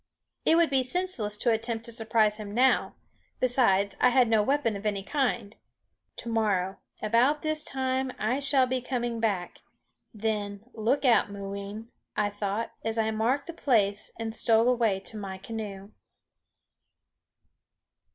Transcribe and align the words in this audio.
It 0.45 0.55
would 0.55 0.71
be 0.71 0.81
senseless 0.81 1.37
to 1.37 1.51
attempt 1.51 1.85
to 1.85 1.91
surprise 1.91 2.37
him 2.37 2.55
now; 2.55 2.95
besides, 3.39 3.95
I 4.01 4.09
had 4.09 4.27
no 4.27 4.41
weapon 4.41 4.75
of 4.75 4.83
any 4.87 5.03
kind. 5.03 5.55
"To 6.15 6.27
morrow, 6.29 6.79
about 7.03 7.43
this 7.43 7.61
time, 7.61 8.11
I 8.17 8.39
shall 8.39 8.65
be 8.65 8.81
coming 8.81 9.19
back; 9.19 9.61
then 10.11 10.65
look 10.73 11.05
out, 11.05 11.29
Mooween," 11.29 11.91
I 12.17 12.31
thought 12.31 12.71
as 12.83 12.97
I 12.97 13.11
marked 13.11 13.45
the 13.45 13.53
place 13.53 14.11
and 14.17 14.33
stole 14.33 14.67
away 14.67 14.99
to 15.01 15.17
my 15.17 15.37
canoe. 15.37 15.91